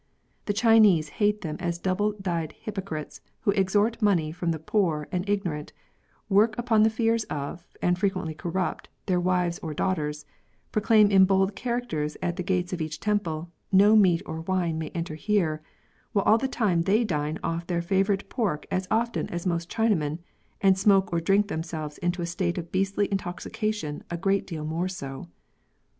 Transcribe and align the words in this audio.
The 0.45 0.53
Chinese 0.53 1.09
hate 1.21 1.41
them 1.41 1.57
as 1.59 1.77
double 1.77 2.13
dyed 2.13 2.53
hypocrites 2.53 3.21
who 3.41 3.51
extort 3.51 4.01
money 4.01 4.31
from 4.31 4.49
the 4.49 4.57
poor 4.57 5.07
and 5.11 5.29
ignorant, 5.29 5.73
work 6.27 6.57
upon 6.57 6.81
the 6.81 6.89
fears 6.89 7.23
of, 7.25 7.67
and 7.83 7.99
frequently 7.99 8.33
corrupt, 8.33 8.89
their 9.05 9.19
wives 9.19 9.59
or 9.59 9.75
daughters; 9.75 10.25
proclaim 10.71 11.11
in 11.11 11.25
bold 11.25 11.55
characters 11.55 12.17
at 12.19 12.35
the 12.35 12.41
gates 12.41 12.73
of 12.73 12.81
each 12.81 12.99
temple 12.99 13.51
—"no 13.85 13.95
meat 13.95 14.23
or 14.25 14.41
wine 14.41 14.79
may 14.79 14.89
enter 14.95 15.13
here 15.13 15.61
"—while 16.13 16.25
all 16.25 16.39
the 16.39 16.47
time 16.47 16.81
they 16.81 17.03
dine 17.03 17.37
off 17.43 17.67
their 17.67 17.83
favourite 17.83 18.27
pork 18.27 18.65
as 18.71 18.87
often 18.89 19.29
as 19.29 19.45
most 19.45 19.69
Chinamen, 19.69 20.17
and 20.61 20.79
smoke 20.79 21.13
or 21.13 21.21
drink 21.21 21.47
themselves 21.47 21.99
into 21.99 22.23
a 22.23 22.25
state 22.25 22.57
of 22.57 22.71
beastly 22.71 23.07
intoxication 23.11 24.03
a 24.09 24.17
great 24.17 24.47
deal 24.47 24.65
more 24.65 24.87
so. 24.87 25.27